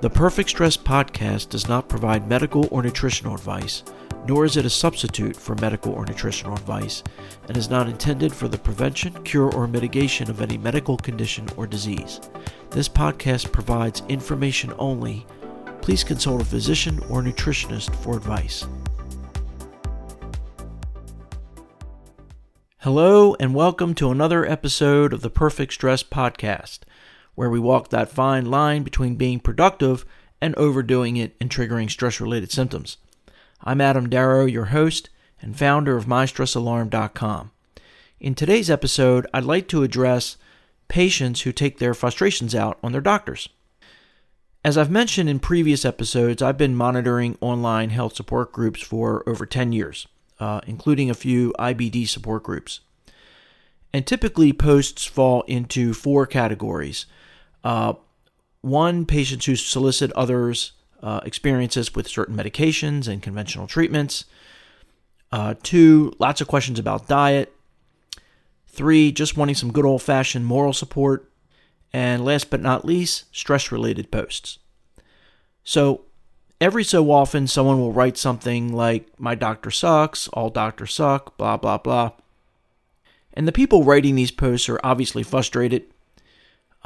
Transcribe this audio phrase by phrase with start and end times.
[0.00, 3.82] The Perfect Stress podcast does not provide medical or nutritional advice,
[4.28, 7.02] nor is it a substitute for medical or nutritional advice,
[7.48, 11.66] and is not intended for the prevention, cure, or mitigation of any medical condition or
[11.66, 12.20] disease.
[12.70, 15.26] This podcast provides information only.
[15.82, 18.68] Please consult a physician or nutritionist for advice.
[22.82, 26.84] Hello, and welcome to another episode of the Perfect Stress podcast
[27.38, 30.04] where we walk that fine line between being productive
[30.40, 32.96] and overdoing it and triggering stress related symptoms.
[33.62, 35.08] I'm Adam Darrow, your host
[35.40, 37.52] and founder of MyStressAlarm.com.
[38.18, 40.36] In today's episode, I'd like to address
[40.88, 43.48] patients who take their frustrations out on their doctors.
[44.64, 49.46] As I've mentioned in previous episodes, I've been monitoring online health support groups for over
[49.46, 50.08] 10 years,
[50.40, 52.80] uh, including a few IBD support groups.
[53.92, 57.06] And typically, posts fall into four categories
[57.64, 57.94] uh,
[58.60, 64.24] one, patients who solicit others' uh, experiences with certain medications and conventional treatments.
[65.30, 67.54] Uh, two, lots of questions about diet.
[68.66, 71.30] Three, just wanting some good old fashioned moral support.
[71.92, 74.58] And last but not least, stress related posts.
[75.64, 76.02] So,
[76.60, 81.56] every so often, someone will write something like, My doctor sucks, all doctors suck, blah,
[81.56, 82.12] blah, blah.
[83.32, 85.84] And the people writing these posts are obviously frustrated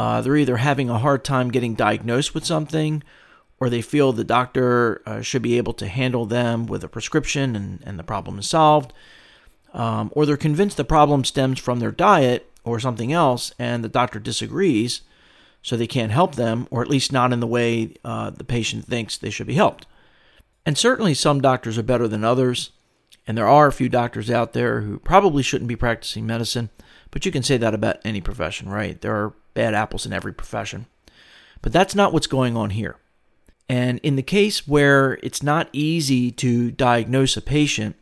[0.00, 3.02] uh, they're either having a hard time getting diagnosed with something,
[3.58, 7.54] or they feel the doctor uh, should be able to handle them with a prescription
[7.54, 8.94] and, and the problem is solved,
[9.74, 13.90] um, or they're convinced the problem stems from their diet or something else, and the
[13.90, 15.02] doctor disagrees,
[15.60, 18.86] so they can't help them, or at least not in the way uh, the patient
[18.86, 19.86] thinks they should be helped.
[20.64, 22.70] And certainly some doctors are better than others,
[23.26, 26.70] and there are a few doctors out there who probably shouldn't be practicing medicine,
[27.10, 28.98] but you can say that about any profession, right?
[29.02, 30.86] There are bad apples in every profession.
[31.62, 32.96] But that's not what's going on here.
[33.68, 37.96] And in the case where it's not easy to diagnose a patient,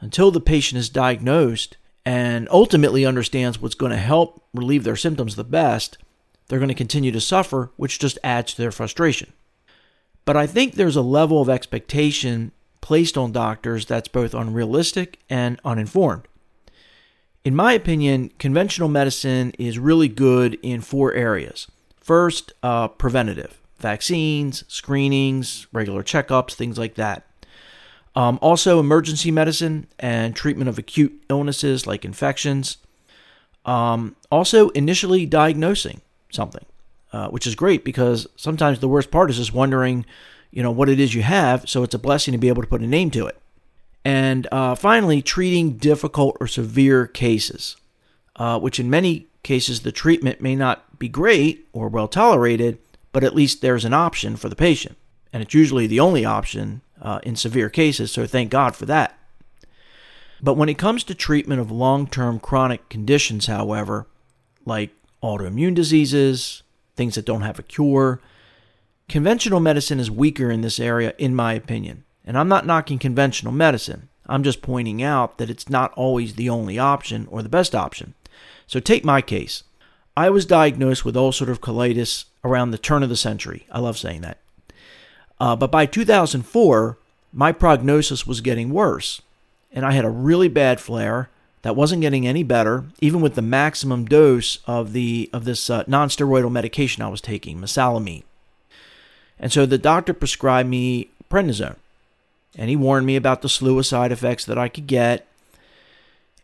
[0.00, 5.36] until the patient is diagnosed and ultimately understands what's going to help relieve their symptoms
[5.36, 5.98] the best,
[6.48, 9.32] they're going to continue to suffer, which just adds to their frustration.
[10.24, 15.58] But I think there's a level of expectation placed on doctors that's both unrealistic and
[15.64, 16.28] uninformed.
[17.44, 21.70] In my opinion, conventional medicine is really good in four areas.
[22.00, 27.26] First, uh, preventative vaccines, screenings, regular checkups, things like that.
[28.16, 32.78] Um, also, emergency medicine and treatment of acute illnesses like infections.
[33.66, 36.00] Um, also, initially diagnosing
[36.30, 36.64] something,
[37.12, 40.06] uh, which is great because sometimes the worst part is just wondering,
[40.50, 41.68] you know, what it is you have.
[41.68, 43.38] So it's a blessing to be able to put a name to it.
[44.04, 47.76] And uh, finally, treating difficult or severe cases,
[48.36, 52.78] uh, which in many cases the treatment may not be great or well tolerated,
[53.12, 54.96] but at least there's an option for the patient.
[55.32, 59.18] And it's usually the only option uh, in severe cases, so thank God for that.
[60.40, 64.06] But when it comes to treatment of long term chronic conditions, however,
[64.66, 64.90] like
[65.22, 66.62] autoimmune diseases,
[66.96, 68.20] things that don't have a cure,
[69.08, 72.03] conventional medicine is weaker in this area, in my opinion.
[72.24, 74.08] And I'm not knocking conventional medicine.
[74.26, 78.14] I'm just pointing out that it's not always the only option or the best option.
[78.66, 79.64] So take my case.
[80.16, 83.66] I was diagnosed with ulcerative colitis around the turn of the century.
[83.70, 84.38] I love saying that.
[85.38, 86.98] Uh, but by 2004,
[87.32, 89.20] my prognosis was getting worse.
[89.72, 91.28] And I had a really bad flare
[91.62, 95.82] that wasn't getting any better, even with the maximum dose of the of this uh,
[95.86, 98.22] non-steroidal medication I was taking, mesalamine.
[99.38, 101.76] And so the doctor prescribed me prednisone
[102.56, 105.26] and he warned me about the slew of side effects that I could get.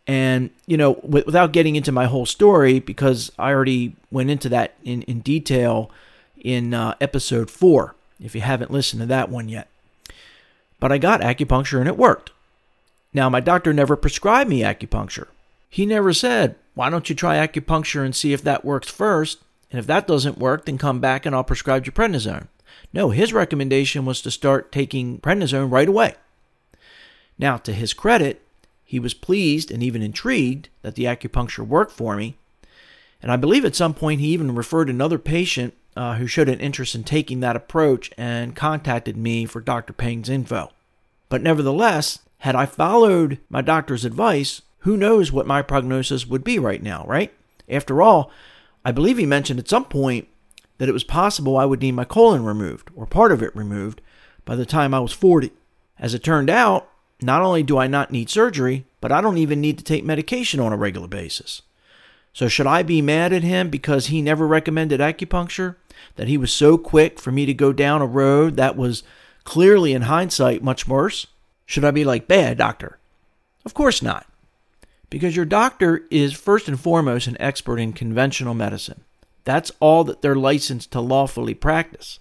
[0.06, 4.74] And, you know, without getting into my whole story, because I already went into that
[4.82, 5.90] in, in detail
[6.36, 9.68] in uh, episode four, if you haven't listened to that one yet.
[10.80, 12.32] But I got acupuncture and it worked.
[13.12, 15.28] Now, my doctor never prescribed me acupuncture.
[15.68, 19.40] He never said, why don't you try acupuncture and see if that works first?
[19.70, 22.48] And if that doesn't work, then come back and I'll prescribe you prednisone.
[22.92, 26.14] No, his recommendation was to start taking prednisone right away.
[27.38, 28.42] Now, to his credit,
[28.84, 32.36] he was pleased and even intrigued that the acupuncture worked for me.
[33.22, 36.60] And I believe at some point he even referred another patient uh, who showed an
[36.60, 39.92] interest in taking that approach and contacted me for Dr.
[39.92, 40.70] Peng's info.
[41.28, 46.58] But nevertheless, had I followed my doctor's advice, who knows what my prognosis would be
[46.58, 47.32] right now, right?
[47.68, 48.30] After all,
[48.84, 50.26] I believe he mentioned at some point
[50.80, 54.00] that it was possible I would need my colon removed, or part of it removed,
[54.46, 55.52] by the time I was 40.
[55.98, 56.88] As it turned out,
[57.20, 60.58] not only do I not need surgery, but I don't even need to take medication
[60.58, 61.60] on a regular basis.
[62.32, 65.76] So, should I be mad at him because he never recommended acupuncture?
[66.16, 69.02] That he was so quick for me to go down a road that was
[69.44, 71.26] clearly in hindsight much worse?
[71.66, 72.98] Should I be like, bad doctor?
[73.66, 74.26] Of course not.
[75.10, 79.04] Because your doctor is first and foremost an expert in conventional medicine.
[79.44, 82.18] That's all that they're licensed to lawfully practice.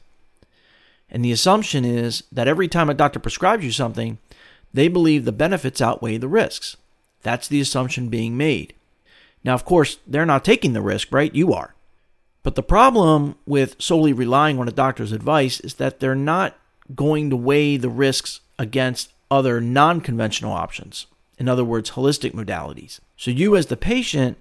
[1.10, 4.20] And the assumption is that every time a doctor prescribes you something,
[4.74, 6.78] they believe the benefits outweigh the risks.
[7.24, 8.74] That's the assumption being made.
[9.44, 11.34] Now, of course, they're not taking the risk, right?
[11.34, 11.76] You are.
[12.44, 16.58] But the problem with solely relying on a doctor's advice is that they're not
[16.96, 21.08] going to weigh the risks against other non conventional options.
[21.38, 23.00] In other words, holistic modalities.
[23.16, 24.38] So you, as the patient,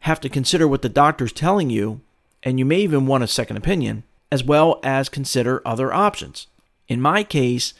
[0.00, 2.00] have to consider what the doctor's telling you,
[2.42, 6.46] and you may even want a second opinion, as well as consider other options.
[6.88, 7.74] In my case,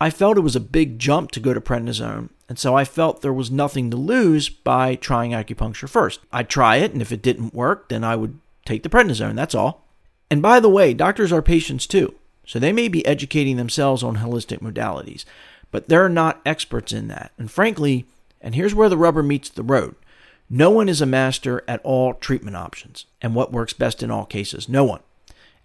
[0.00, 3.22] I felt it was a big jump to go to prednisone, and so I felt
[3.22, 6.20] there was nothing to lose by trying acupuncture first.
[6.32, 9.54] I'd try it, and if it didn't work, then I would take the prednisone, that's
[9.54, 9.86] all.
[10.30, 12.14] And by the way, doctors are patients too,
[12.44, 15.24] so they may be educating themselves on holistic modalities,
[15.70, 17.32] but they're not experts in that.
[17.38, 18.06] And frankly,
[18.40, 19.94] and here's where the rubber meets the road
[20.50, 24.26] no one is a master at all treatment options and what works best in all
[24.26, 24.68] cases.
[24.68, 25.00] No one.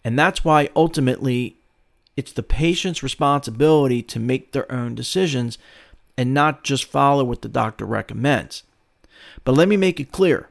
[0.04, 1.58] And that's why ultimately
[2.16, 5.58] it's the patient's responsibility to make their own decisions
[6.18, 8.64] and not just follow what the doctor recommends.
[9.44, 10.50] But let me make it clear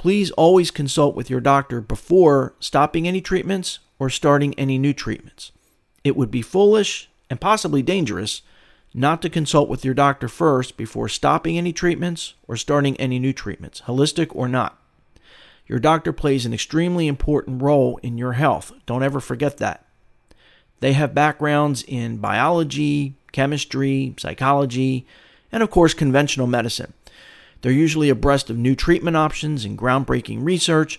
[0.00, 5.52] please always consult with your doctor before stopping any treatments or starting any new treatments.
[6.02, 8.40] It would be foolish and possibly dangerous
[8.92, 13.32] not to consult with your doctor first before stopping any treatments or starting any new
[13.32, 14.78] treatments, holistic or not.
[15.66, 18.72] Your doctor plays an extremely important role in your health.
[18.86, 19.84] Don't ever forget that.
[20.80, 25.06] They have backgrounds in biology, chemistry, psychology,
[25.52, 26.92] and of course, conventional medicine.
[27.60, 30.98] They're usually abreast of new treatment options and groundbreaking research,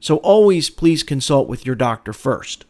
[0.00, 2.64] so always please consult with your doctor first.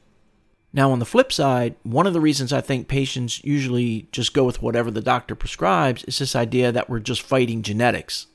[0.75, 4.45] Now, on the flip side, one of the reasons I think patients usually just go
[4.45, 8.27] with whatever the doctor prescribes is this idea that we're just fighting genetics.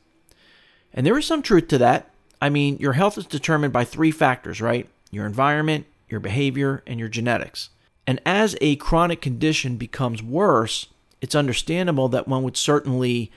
[0.94, 2.12] And there is some truth to that.
[2.40, 4.88] I mean, your health is determined by three factors, right?
[5.10, 7.70] Your environment, your behavior, and your genetics.
[8.06, 10.88] And as a chronic condition becomes worse,
[11.22, 13.32] it's understandable that one would certainly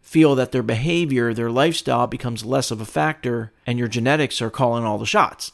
[0.00, 4.48] feel that their behavior, their lifestyle becomes less of a factor, and your genetics are
[4.48, 5.52] calling all the shots.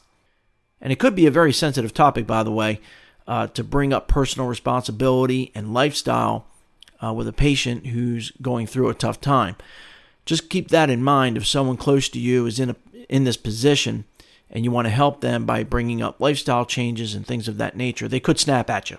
[0.85, 2.79] And it could be a very sensitive topic, by the way,
[3.27, 6.47] uh, to bring up personal responsibility and lifestyle
[7.03, 9.57] uh, with a patient who's going through a tough time.
[10.27, 12.77] Just keep that in mind if someone close to you is in a,
[13.09, 14.05] in this position
[14.51, 17.77] and you want to help them by bringing up lifestyle changes and things of that
[17.77, 18.99] nature, they could snap at you.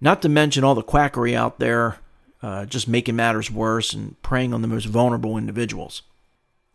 [0.00, 1.98] Not to mention all the quackery out there,
[2.42, 6.02] uh, just making matters worse and preying on the most vulnerable individuals.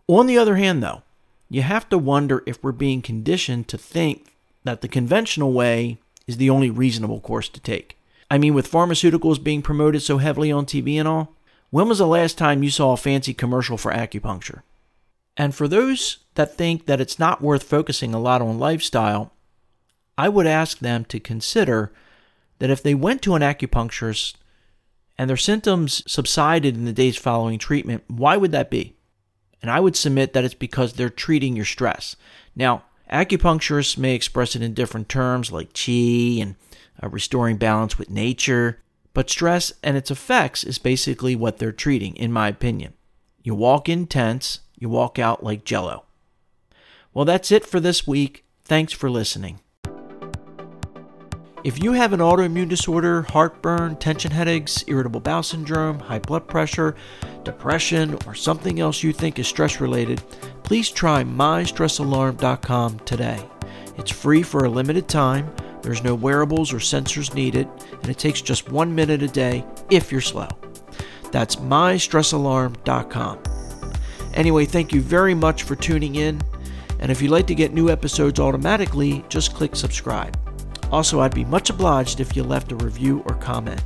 [0.08, 1.02] On the other hand, though,
[1.50, 4.34] you have to wonder if we're being conditioned to think
[4.64, 7.98] that the conventional way is the only reasonable course to take.
[8.30, 11.36] I mean, with pharmaceuticals being promoted so heavily on TV and all,
[11.70, 14.62] when was the last time you saw a fancy commercial for acupuncture?
[15.38, 19.34] And for those that think that it's not worth focusing a lot on lifestyle,
[20.18, 21.92] I would ask them to consider
[22.60, 24.36] that if they went to an acupuncturist
[25.18, 28.95] and their symptoms subsided in the days following treatment, why would that be?
[29.66, 32.16] And I would submit that it's because they're treating your stress.
[32.56, 36.54] Now, acupuncturists may express it in different terms like chi and
[37.02, 38.84] uh, restoring balance with nature,
[39.16, 42.94] but stress and its effects is basically what they're treating, in my opinion.
[43.42, 46.04] You walk in tense, you walk out like jello.
[47.12, 48.46] Well, that's it for this week.
[48.66, 49.62] Thanks for listening.
[51.66, 56.96] If you have an autoimmune disorder, heartburn, tension headaches, irritable bowel syndrome, high blood pressure,
[57.44, 60.22] depression, or something else you think is stress related,
[60.62, 63.44] please try mystressalarm.com today.
[63.98, 68.42] It's free for a limited time, there's no wearables or sensors needed, and it takes
[68.42, 70.50] just one minute a day if you're slow.
[71.32, 73.40] That's mystressalarm.com.
[74.36, 76.40] Anyway, thank you very much for tuning in.
[77.00, 80.45] And if you'd like to get new episodes automatically, just click subscribe.
[80.96, 83.84] Also, I'd be much obliged if you left a review or comment.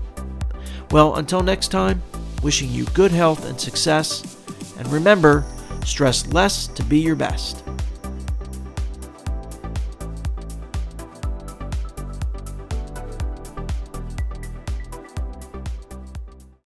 [0.91, 2.03] Well, until next time,
[2.43, 4.37] wishing you good health and success.
[4.77, 5.43] And remember,
[5.83, 7.63] stress less to be your best.